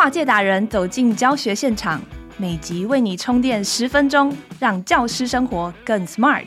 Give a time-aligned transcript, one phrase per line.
[0.00, 2.00] 跨界达人走进教学现场，
[2.38, 6.46] 每集为你充电十分钟，让教师生活更 smart。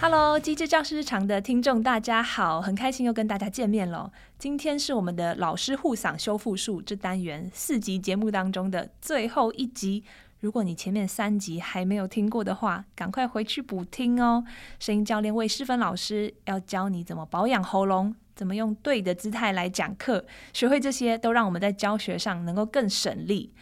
[0.00, 4.12] Hello，机智教师日常的听众，大家好，很开心又跟大家见面了。
[4.38, 10.04] 今天是我们的老师护嗓修复术这单元四集节目当中的最后一集。
[10.40, 14.44] 如果你前面三集还没有听过的话，赶快回去补听哦。
[14.78, 23.52] 声音教练魏诗芬老师要教你怎么保养喉咙，怎么用对的姿态来讲课，学会这些都让我们在教学上能够更省力。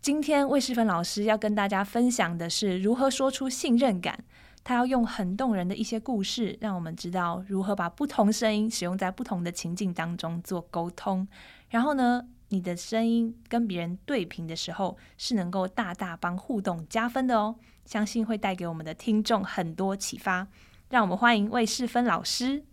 [0.00, 4.24] 今天魏诗芬老师要跟大家分享的是如何说出信任感。
[4.62, 11.26] 他要用很动人的一些故事，让我们知道如何把不同声音使用在不同的情境当中做沟通。
[11.70, 17.54] 然后呢，你的声音跟别人对频的时候，是能够大大帮互动加分的哦。
[17.84, 20.48] 相信会带给我们的听众很多启发。
[20.88, 22.64] 让我们欢迎魏世芬老师。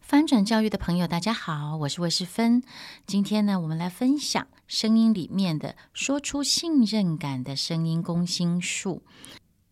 [0.00, 2.62] 翻转教育的朋友，大家好，我是魏世芬。
[3.06, 9.04] 今天呢，我们来分享声音里面的说出信任感的声音攻心术。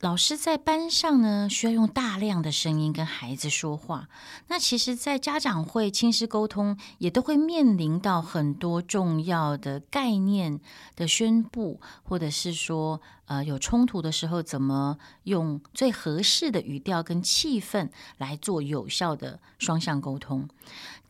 [0.01, 4.09] 老师在班上呢，需要用大量的声音跟孩子说话。
[4.47, 10.61] 那其实，在家长会、亲师沟通，也都会面临到很多重要的概念
[10.95, 20.48] 的宣布，或者是说，呃，有冲突的时候，怎么用最合适的语调跟气氛来做有效的双向沟通。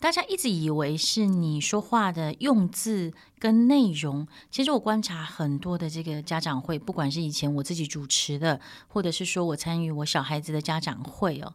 [0.00, 11.55] 大家一直以为是你说话的用字跟内容，其实我观察很多的这个家长会，不管是以前我自己主持的，或者是说我参与我小孩子的家长会哦，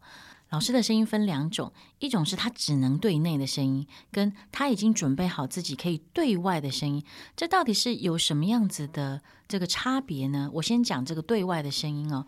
[0.54, 7.04] 老师的声音分两种，一种是他只能对内的声音，跟他已经准备好自己可以对外的声音，
[7.36, 10.52] 这到底是有什么样子的这个差别呢？
[10.54, 12.28] 我先讲这个对外的声音哦，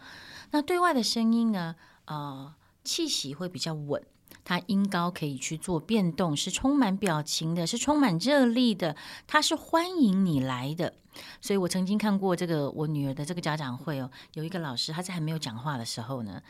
[0.49, 2.51] 那对外的声音呢，呃，
[2.83, 4.01] 气息会比较稳。
[4.43, 8.95] 它音高可以去做变动，是充满表情的，是充满热力的，
[9.27, 10.95] 它是欢迎你来的。
[11.39, 16.41] 所以我曾经看过这个我女儿的这个家长会哦，有一个老师他在还没有讲话的时候呢，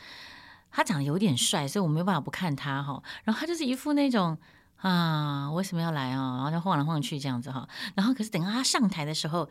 [0.75, 3.01] 他长得有点帅，所以我没有办法不看他哈。
[3.23, 4.37] 然后他就是一副那种
[4.77, 6.35] 啊，为什么要来啊？
[6.35, 7.67] 然后就晃来晃去这样子哈。
[7.95, 9.49] 然后可是等到他上台的时候。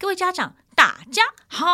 [0.00, 1.66] 各位家长，大家好，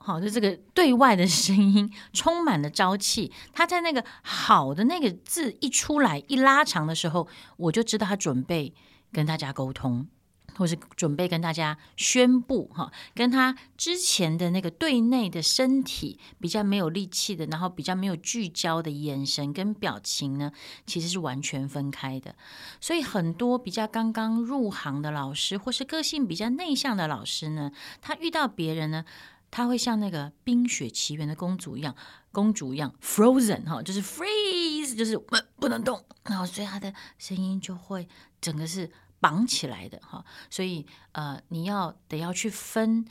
[0.00, 3.30] 好，就这个对外的声音充满了朝气。
[3.52, 7.28] 他在那个“好”的那个字一出来，一拉长的时候，
[7.58, 8.72] 我就知道他准备
[9.12, 10.08] 跟大家沟通。
[10.56, 20.52] 或是准备跟大家宣布哈，跟他之前的那个对内的身体比较没有力气的，然后比较没有聚焦的眼神跟表情呢，
[20.86, 22.34] 其实是完全分开的。
[22.80, 29.04] 所以很多比较刚刚入行的老师，或是个性比较内向的老师呢，他遇到别人呢，
[29.50, 31.94] 他会像那个《冰雪奇缘》的公主一样，
[32.32, 35.18] 公主一样 frozen 哈，就是 freeze，就是
[35.56, 38.08] 不能动，然后所以他的声音就会
[38.40, 38.90] 整个是。
[39.24, 43.06] 绑起来的哈，所以呃，你要得要去分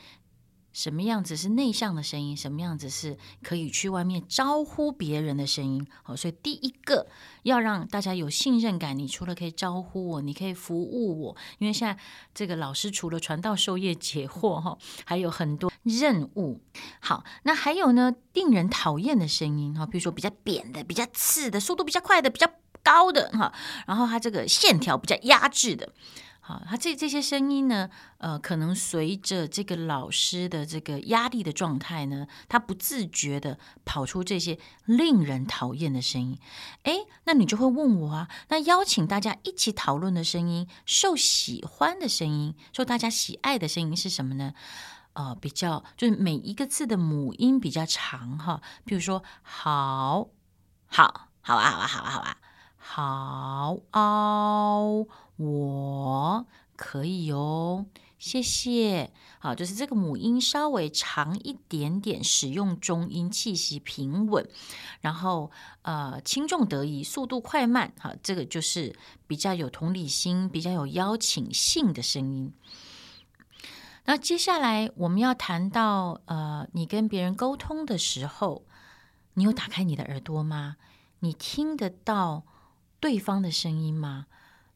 [0.72, 5.88] 什么样子是内向的声音，什么样子是可以去外面招呼别人的声音。
[6.04, 7.08] 好，所以第一个
[7.42, 12.00] 要让大家有信任感，你除了可以招呼我，你可以服务我，因为现在
[12.36, 16.62] 这个老师除了传道授业解惑哈，还有很多任务。
[17.00, 22.48] 好，那还有呢，令人讨厌的声音哈，比如说比较扁的、比较刺的、速度比较快的、比较。
[22.84, 23.54] 高的哈，
[23.88, 25.94] 然后它这个线条比较压制的，
[26.42, 36.38] 好，它这这些声音呢，呃，可能随着这个老师的这个压力的状态呢，他不自觉的跑出这些令人讨厌的声音。
[36.84, 44.54] 诶，那你就会问我啊，那邀请大家一起讨论的声音，受喜欢的声音，受大家喜爱的声音是什么呢？
[45.14, 50.28] 呃，比较就是每一个字的母音比较长哈，比如说好，
[50.88, 52.38] 好，好啊，好啊，好啊，好啊。
[52.86, 55.08] 好哦，
[55.38, 56.46] 我
[56.76, 57.86] 可以哦，
[58.20, 59.10] 谢谢。
[59.40, 64.48] 好，就是这个母音稍微长一点点，使用中音，气息平稳，
[65.00, 65.50] 然后
[65.84, 68.94] 呃轻重得宜，速度快慢，好，这个就是
[69.28, 72.54] 比较有同理心、比较有邀请性的声音。
[74.06, 78.66] 那接下来我们要谈到呃，你跟别人沟通的时候，
[79.36, 80.76] 你有打开你的耳朵吗？
[81.20, 82.44] 你听得到
[83.04, 84.28] 对方的声音吗？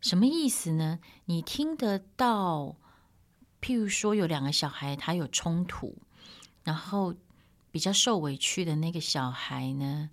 [0.01, 0.99] 什么意思呢？
[1.27, 2.75] 你听得到，
[3.61, 5.95] 譬如说有两个小孩，他有冲突，
[6.65, 7.15] 然后
[7.71, 10.09] 比较受委屈的那个小孩呢，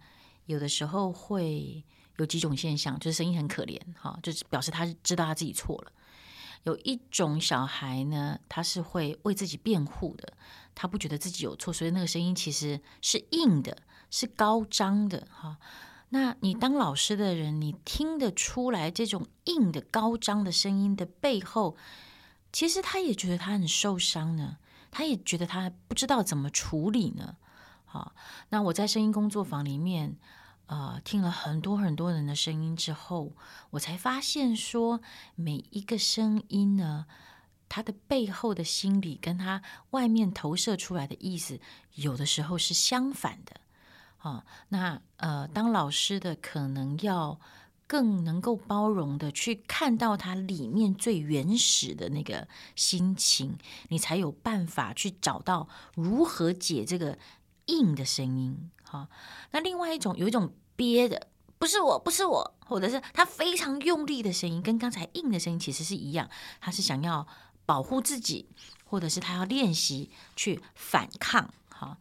[0.47, 1.83] 有的时候会
[2.19, 5.91] 有几种现象，就是声音很可怜，哈，就是表示他知道他自己错了。
[6.63, 10.35] 有一种小孩呢，他是会为自己辩护的，
[10.73, 13.77] 他不觉得自己有错，所以那个声音其实是硬的。
[14.09, 15.59] 是高张的哈。
[16.15, 21.77] 那你当老师的人，你听得出来这种硬的高张的声音的背后，
[22.53, 24.59] 其实他也觉得他很受伤呢，
[24.93, 27.37] 他也觉得他不知道怎么处理呢。
[27.85, 28.15] 好，
[28.51, 30.17] 那我在声音工作坊里面，
[30.67, 33.33] 呃，听了很多很多人的声音之后，
[33.71, 35.01] 我才发现说，
[35.35, 37.07] 每一个声音呢，
[37.69, 41.59] 他的背后的心理跟他外面投射出来的意思，
[41.97, 43.57] 有的时候是相反的。
[44.25, 47.39] 哦，那呃，当老师的可能要
[47.87, 57.19] 更能够包容的去看到他里面最原始的那个心情，你才有办法去找到如何解这个
[57.67, 58.71] 硬的声音。
[58.83, 59.07] 哈、
[59.51, 61.29] 那另外一种有一种憋的，
[61.59, 66.31] 不是我，不是我，或者是他非常用力的声音，跟刚才硬的声音其实是一样，
[66.63, 67.27] 他是想要
[67.67, 68.49] 保护自己，
[68.87, 71.53] 或者是他要练习去反抗。
[71.69, 71.99] 哈、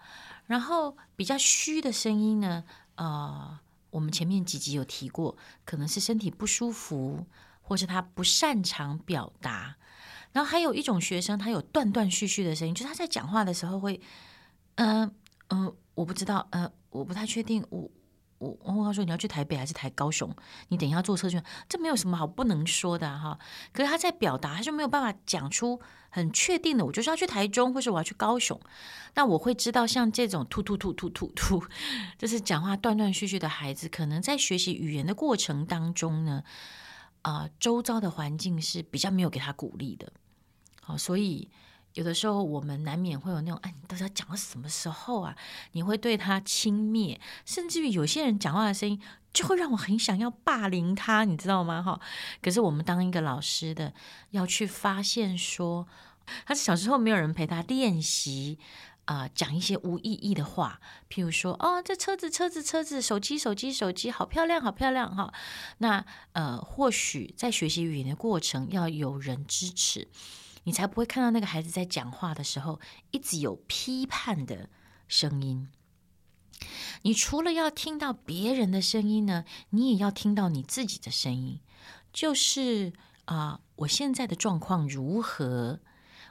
[0.47, 2.63] 然后比较虚的声音呢，
[2.95, 3.59] 呃，
[3.89, 5.35] 我们前面几集有提过，
[5.65, 7.25] 可能是身体不舒服，
[7.61, 9.75] 或是他不擅长表达。
[10.31, 14.01] 然后还有一种学生，他有断断续续的声音，就是他在讲话的时候会，
[14.75, 15.13] 嗯、
[15.49, 17.89] 嗯、我不知道，呃，我不太确定，我。
[18.43, 20.29] 我我跟他说，你要去台北还是台高雄？
[20.67, 23.39] 你等一下坐车去，这没有什么好不能说的哈。
[23.71, 25.79] 可是他在表达，他就没有办法讲出
[26.09, 26.85] 很确定的。
[26.85, 28.59] 我就是要去台中，或是我要去高雄。
[29.15, 31.63] 那我会知道，像这种突突突突突突，
[32.17, 36.43] 就是讲话断断续续的孩子，可能在学习语言的过程当中呢，
[37.21, 40.11] 啊、周遭的环境是比较没有给他鼓励的。
[40.81, 41.49] 好，所以。
[41.93, 45.35] 有的时候，我们难免会有那种，哎，你到底要讲到什么时候啊？
[45.73, 48.99] 你会对他轻蔑，甚至于有些人讲话的声音
[49.31, 51.81] 就会让我很想要霸凌他，你知道吗？
[51.81, 51.99] 哈，
[52.41, 53.93] 可是我们当一个老师的，
[54.31, 55.87] 要去发现说，
[56.45, 58.57] 他是小时候没有人陪他练习
[59.05, 60.79] 啊、呃，讲一些无意义的话，
[61.09, 65.31] 譬如说，哦，这车子，车子，车子，手机，手机，手机，好漂亮，好漂亮，哈。
[65.77, 70.07] 那呃，或许在学习语言的过程，要有人支持。
[70.63, 72.79] 你才不会看到那个孩子在讲话的时候
[73.11, 74.69] 一直有批判的
[75.07, 75.69] 声音。
[77.01, 81.59] 你除了要听到别人的声音呢，你也要听到你自己的声音。
[82.13, 82.93] 就是
[83.25, 85.79] 啊、我现在的状况如何？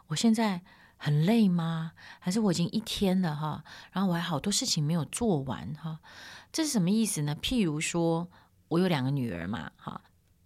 [0.09, 0.63] 我现在
[0.97, 1.93] 很累吗？
[2.21, 3.65] 还是我已经一天了哈？
[3.93, 6.01] 然后我还好多事情没有做完哈？
[6.53, 7.35] 这是什么意思呢？
[7.37, 8.31] 譬如说，
[8.69, 10.03] 我有两个女儿嘛，哈。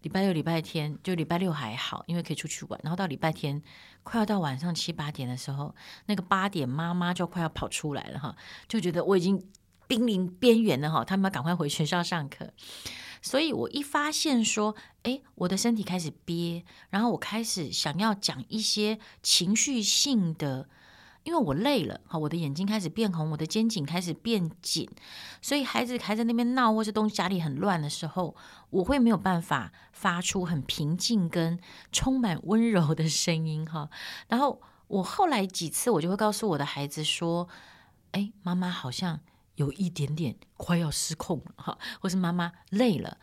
[0.06, 2.78] 礼拜六、礼拜天，就礼拜六还好，因为可以出去玩。
[2.84, 3.60] 然后到礼拜天，
[4.04, 5.74] 快要到晚上七八点的时候，
[6.06, 8.36] 那个八点妈妈就快要跑出来了哈，
[8.68, 9.50] 就觉得我已经
[9.88, 12.52] 濒临边缘了哈，他们要赶快回学校上课。
[13.20, 20.68] 所以我一发现说，哎，我的身体开始憋，然后我开始想要讲一些情绪性的。
[21.26, 24.88] 因为我累了，哈，我的眼睛开始变红，我的肩颈开始变紧，
[25.42, 28.36] 所以孩子还在那边闹，或是东西家里很乱的时候，
[28.70, 31.58] 我会没有办法发出很平静跟
[31.90, 33.90] 充满温柔的声音，哈。
[34.28, 37.48] 然后我后来几次，我就会告诉我的孩子说
[38.12, 39.18] ：“哎，妈妈好像
[39.56, 43.18] 有一点点快要失控了，哈，或是妈妈累了，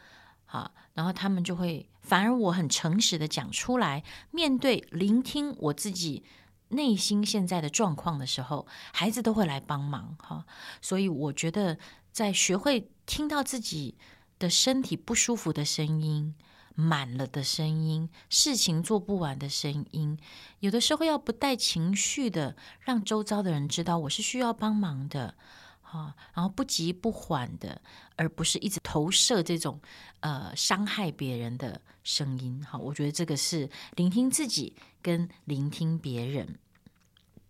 [0.45, 6.25] 哈。”然后他们就会，反而我很诚实的讲出来，面对聆听我自己。
[6.69, 10.45] 内心现在的状况的时候，孩子都会来帮忙哈，
[10.81, 11.77] 所以我觉得
[12.11, 13.95] 在学会听到自己
[14.39, 16.35] 的身体不舒服的声音、
[16.75, 20.17] 满了的声音、事情做不完的声音，
[20.59, 25.35] 有的时候要不带情绪的让周遭的人知道我是需要帮忙的
[25.81, 27.81] 哈，然后不急不缓的，
[28.15, 29.79] 而不是一直投射这种
[30.21, 32.79] 呃伤害别人的声音哈。
[32.79, 36.57] 我觉得这个是聆听自己跟聆听别人。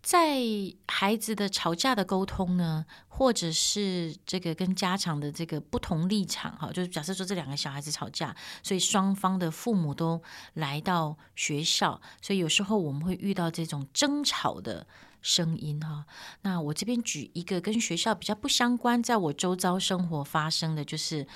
[0.02, 0.42] 在
[0.86, 14.86] 孩子的吵架的沟通呢，或者是这个跟家长的这个不同立场，哈，就是假设说这两个小孩子吵架，所以双方的父母都来到学校，所以有时候我们会遇到这种争吵的
[15.22, 16.04] 声音，哈。
[16.42, 21.26] 那我这边举一个跟学校比较不相关，在我周遭生活发生的就是，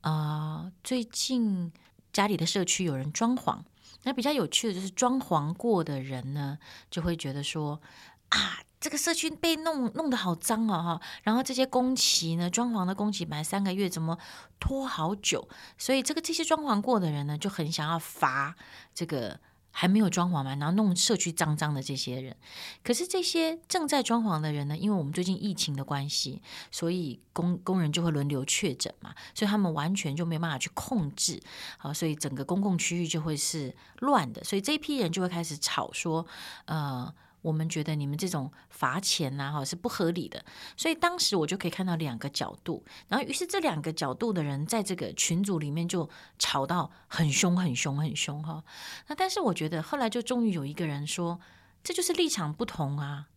[0.00, 1.70] 呃，最近
[2.14, 3.58] 家里的社区有人装潢。
[4.06, 6.56] 那比较有趣的就是装潢过的人呢，
[6.88, 7.80] 就会觉得说
[8.28, 14.16] 啊，这个社区被弄弄得好脏哦哈，然后这些工期呢，装潢的工期本来三个月，怎么
[14.60, 15.48] 拖好久？
[15.76, 18.54] 所以这个这些装潢过的人呢，就很想要罚
[18.94, 19.40] 这个。
[19.78, 22.34] 还没有装潢完，然后弄社区脏脏的这些人，
[22.82, 26.40] 可是这些正在装潢的人呢，因为我们最近疫情的关系，
[26.70, 31.38] 所以工工人就会轮流确诊嘛，所以他们完全就没有办法去控制，
[31.76, 36.26] 好，所以整个公共区域就会是乱的，所以这一批人就会开始吵说，
[36.64, 37.14] 呃，
[37.46, 40.44] 我们觉得你们这种罚钱呐哈是不合理的。
[40.76, 46.10] 所以当时我就可以看到两个角度，然后于是这两个角度的人在这个群组里面就
[46.40, 48.64] 吵到很凶、很凶、很凶哈。
[49.06, 51.38] 那但是我觉得后来就终于有一个人说，
[51.84, 53.28] 这就是立场不同啊，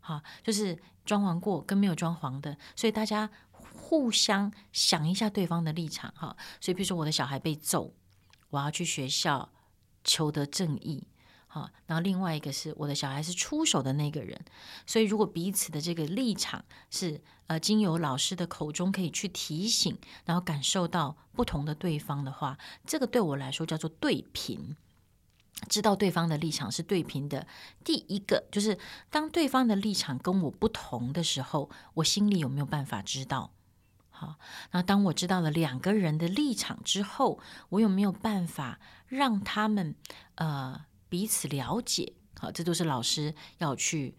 [0.00, 6.36] 哈，就是装潢过跟没有装潢的，所以大家互相想一下对方的立场哈。
[6.60, 7.94] 所以比如说我的小孩被揍，
[8.50, 9.50] 我要去学校
[10.04, 11.08] 求得正义。
[11.54, 14.44] 好，然后另外一个是我的小孩是出手的那个人，
[14.86, 24.74] 所以如果彼此的这个立场是呃经由老师的口中可以去提醒，然后感受到不同的对方的话，这个对我来说叫做对平。
[25.68, 27.46] 知道对方的立场是对平的，
[27.84, 28.76] 第一个就是
[29.08, 33.52] 当对方的立场跟我不同的时候，我心里有没有办法知道？
[34.10, 34.34] 好，
[34.72, 39.94] 那当我知道了两个人的立场之后，我有没有办法让他们
[40.34, 40.86] 呃？
[41.14, 44.16] 彼此了解，好，这都是老师要去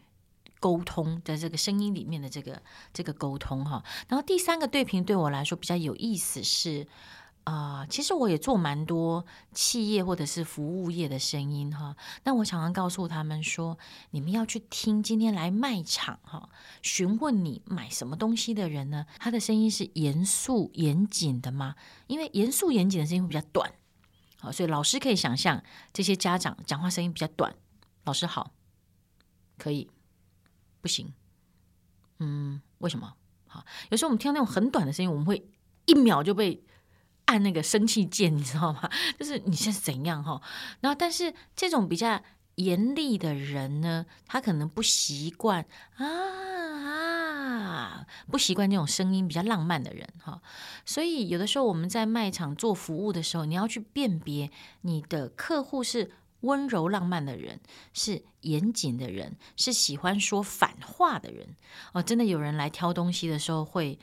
[0.62, 3.84] 沟通，在这个声音里面的这个这个沟通哈。
[4.08, 6.88] 然后第三个对平对我来说比较有意思是
[7.44, 11.98] 啊、其实我也做蛮多企业或者是服务业的声音哈。
[12.24, 13.78] 那我常常告诉他们说，
[14.12, 16.50] 你们要去听今天来卖场哈，
[16.82, 21.76] 询问你买什么东西的人呢，他的声音是严肃严谨的吗？
[22.08, 23.74] 因为严肃严谨的声音会比较短。
[24.52, 27.56] 所以老师可以想象，这些家长讲话声音比较短。
[28.04, 28.54] 老师好，
[29.58, 29.90] 可以，
[30.82, 31.14] 不行，
[32.20, 33.14] 嗯，为什么？
[33.48, 35.48] 好，有时候我们听到那种很短的声音，我们会
[35.86, 36.64] 一秒就被
[37.26, 38.90] 按那个生气键，你知道吗？
[39.18, 40.42] 就是你现在是怎样哈？
[40.82, 42.22] 然后，但是这种比较
[42.56, 47.15] 严厉的人呢，他可能不习惯啊啊。
[47.46, 50.42] 啊不习惯这种声音比较浪漫的人哈，
[50.86, 54.50] 所以有的时候我们在卖场做服务的时候，你要去辨别
[54.82, 56.12] 你的客户是
[56.42, 57.60] 温柔浪漫的人，
[57.94, 61.56] 是严谨的人，是喜欢说反话的人
[61.94, 62.02] 哦。
[62.02, 64.00] 真的有人来挑东西的时候会，会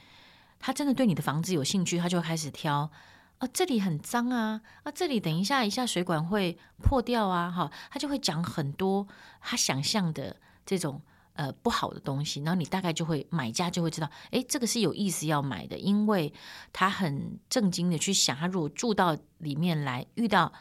[0.58, 2.90] 他真的对你的房子有兴趣，他就开始挑
[3.38, 9.06] 啊，这里很脏啊，啊，这里等一下一下水管会破掉啊，哈，他就会讲很多
[9.40, 11.02] 他想象的这种。
[11.34, 16.32] 呃，不好的东西，然后你大概就会买家就会知道，哎，这个是有意思要买的，因为
[16.72, 20.52] 他很正经的去想，他如果住到里面来，遇到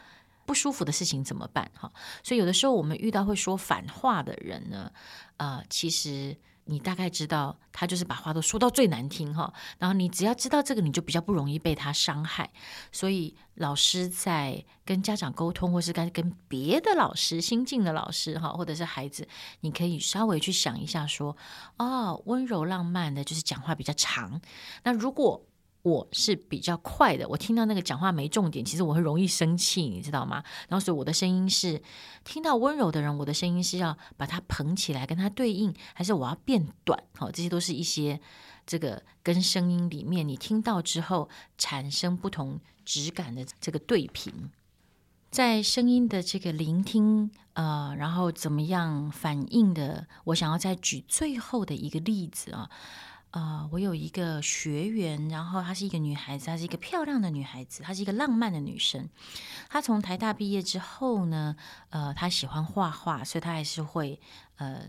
[0.46, 1.70] 不舒服的事情怎么办？
[1.74, 1.92] 哈，
[2.24, 4.92] 所以有的时候我们遇到会说反话的人呢，
[5.38, 6.38] 呃，其实。
[6.66, 12.50] 你大概知道，他就是把话都说到最难听哈，然后你只要知道这个，你就比较不容易被他伤害。
[12.92, 19.28] 所以老师在跟家长沟通，或是跟跟别的老师、新进的老师哈，或者是孩子，
[19.62, 21.36] 你可以稍微去想一下，说
[21.78, 24.40] 哦，温柔浪漫的，就是讲话比较长。
[24.84, 25.44] 那如果
[25.84, 30.44] 我是比较快的，我听到那个讲话没重点，其实我会容易生气，你知道吗？
[30.70, 31.82] 然后所以我的声音是
[32.24, 37.02] 听到温柔的人，我的声音是要把它捧起来跟他对应，还是我要变短？
[37.18, 38.20] 好，这些都是一些
[38.68, 44.52] 这个跟声音里面你听到之后产生不同质感的这个对频，
[45.32, 50.06] 在声音的这个聆听呃，然后怎么样反应的？
[50.26, 52.52] 我想要再举最后的一个例子。
[52.52, 52.70] 啊、
[53.32, 59.08] 呃，我有一个学员，然后她是一个女孩子，她是一个漂亮的女孩子，她是一个浪漫的女生。
[59.70, 61.56] 她从台大毕业之后呢，
[61.92, 64.20] 呃，她喜欢画画，所以她还是会
[64.58, 64.82] 呃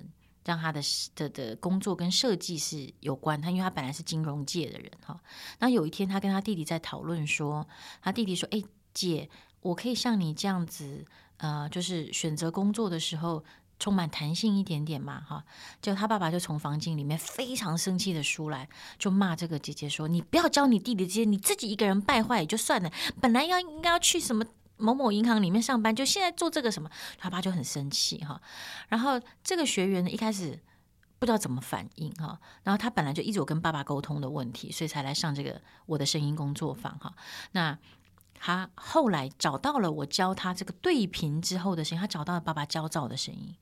[0.44, 0.80] 让她的
[1.14, 3.40] 的的工作跟设计是有关。
[3.40, 5.20] 她因为她本来是金融界的人哈。
[5.60, 7.68] 那有一天，她跟她弟弟在讨论说，
[8.00, 8.60] 她弟弟说：“哎，
[8.92, 9.30] 姐，
[9.60, 11.04] 我可以像你这样子，
[11.36, 13.44] 呃，就是选择工作的时候。”
[13.82, 15.44] 充满弹性一点点嘛，哈，
[15.80, 22.88] 就他爸爸就从房间里面非常生气的出来，就骂这个姐姐说：“你不要教你弟弟这些，你自己一个人败坏也就算了，
[23.20, 24.44] 本来要应该要去什么
[24.76, 28.40] 某某银行里面上班，就现在做这个什么。”他爸就很生气哈。
[28.88, 30.56] 然后这个学员呢，一开始
[31.18, 37.12] 不知道怎么反应哈，然后他本来就一直有跟爸爸沟通的问题，所以才来上这个我的声音工作坊哈。
[37.50, 37.76] 那。
[38.44, 43.54] 他后来找到了我教他这个对频之后的声音，他找到了爸爸焦躁的声音，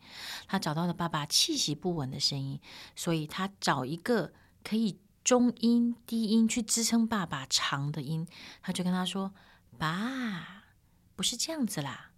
[0.49, 2.59] 他找到了爸爸气息不稳的声音，
[2.97, 4.33] 所以他找一个
[4.65, 8.27] 可以中音低音去支撑爸爸长的音，
[8.63, 9.35] 他就跟他说
[9.77, 10.65] ：“爸，
[11.15, 12.13] 不是这样子啦，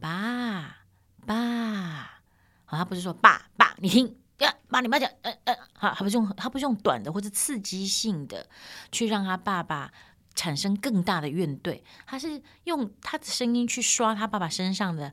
[0.00, 0.78] 爸
[1.26, 2.22] 爸。”
[2.64, 8.48] 好，他不是说“爸爸，你听呀，爸你妈讲，呃呃，好，他不是用他不是用短的或者刺激性的
[8.90, 9.92] 去让他爸爸。
[10.38, 15.12] 产生更大的怨怼，他是用他的声音去刷他爸爸身上的。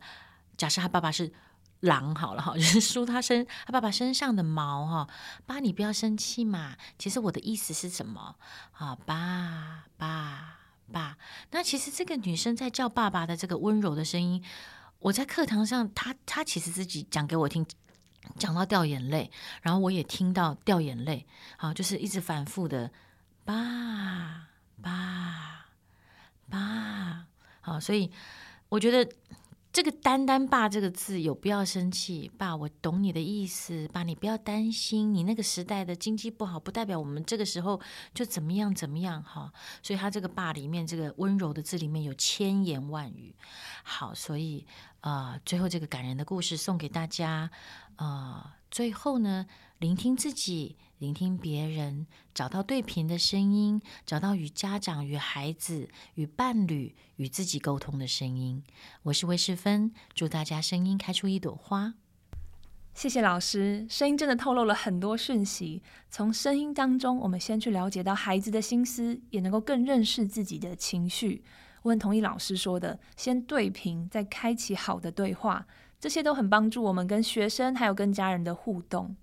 [0.56, 1.34] 假设他爸爸是
[1.80, 5.10] 狼，好了哈， 就是梳他身他爸爸身上的毛哈。
[5.48, 6.78] 爸，你不要生气嘛。
[7.00, 8.36] 其实我的意思是什么？
[8.74, 10.60] 啊，爸爸
[10.92, 11.18] 爸。
[11.50, 14.44] 那其实这个女生在叫爸爸的这个温柔的声音，
[15.00, 17.66] 我在课堂上，她她其实自己讲给我听。
[18.40, 19.30] 讲到掉眼泪，
[19.62, 21.28] 然后我也听到掉眼泪，
[21.58, 22.90] 好，就是一直反复的，
[23.44, 24.48] 爸
[24.82, 25.68] 爸
[26.50, 27.28] 爸，
[27.62, 28.12] 好，所以
[28.70, 29.12] 我觉得。
[29.76, 37.82] 这个单单“爸”这个字有不要生气，爸，我懂你的意思，爸，你不要担心，你那个时代的经济不好，不代表我们这个时候
[38.14, 39.52] 就怎么样怎么样哈。
[39.84, 43.36] 所以他这个“爸”里面这个温柔的字里面有千言万语。
[43.84, 44.66] 好，所以
[45.02, 47.52] 呃，最后这个感人的故事送给大家，
[47.98, 49.46] 呃，最后呢，
[49.80, 50.78] 聆听自己。
[51.00, 58.64] 聆听别人，找到对频的声音，找到与家长、与孩子、与伴侣、与自己沟通的声音。
[59.04, 61.96] 我是魏世芬，祝大家声音开出一朵花。
[62.94, 65.84] 谢谢老师，声音真的透露了很多讯息。
[66.10, 71.44] 从声音当中，我们先去了解到孩子的心思，也能够更认识自己的情绪。
[71.82, 75.68] 我很同意老师说的，先对频，再开启好的对话，
[76.00, 79.14] 这些都很帮助我们跟学生还有跟家人的互动。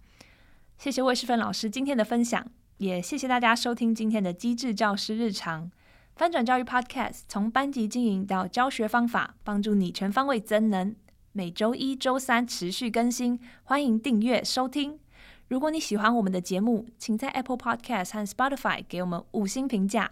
[0.82, 2.44] 谢谢魏世芬老师今天的分享，
[2.78, 5.70] 也谢谢大家收听今天的机智教师日常
[6.16, 10.92] 翻转教育 Podcast，从班级经营到教学方法，帮助你全方位增能。
[11.30, 14.98] 每周一、周三持续更新，欢迎订阅收听。
[15.46, 20.10] 如果你喜欢我们的节目，请在 Apple Podcast 和 Spotify 给我们五星评价。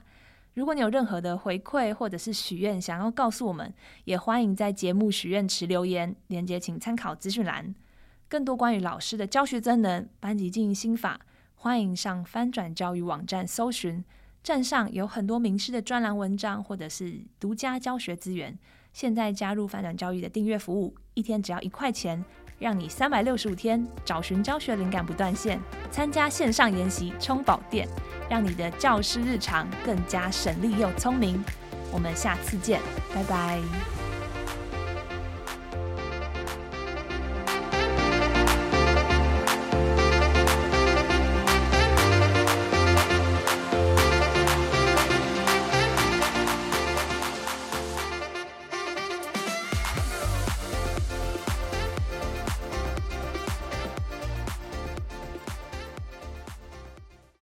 [0.55, 3.75] 如果你有任何的回馈或者是许愿想要告诉我们，
[4.05, 7.75] 也欢迎在节目许愿池留言，连接请参考资讯栏。
[8.31, 11.21] 更多关于老师的教学增能、班级经营心法，
[11.57, 14.05] 欢迎上翻转教育网站搜寻，
[14.41, 18.57] 站上有很多名师的专栏文章或者是独家教学资源。
[18.93, 22.25] 现在加入翻转教育的订阅服务，一天只要一块钱，
[22.61, 25.61] 让你三百六十五天找寻教学灵感不断线，
[25.91, 27.89] 参加线上研习充饱电，
[28.31, 31.43] 让你的教师日常更加省力又聪明。
[31.93, 32.81] 我们下次见，
[33.13, 34.00] 拜拜。